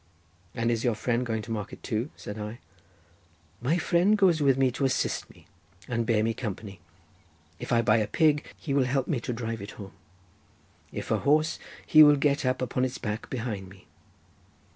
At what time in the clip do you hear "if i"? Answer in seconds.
7.59-7.83